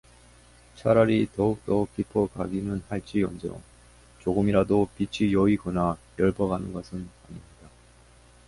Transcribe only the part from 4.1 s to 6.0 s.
조금이라도 빛이 여위거나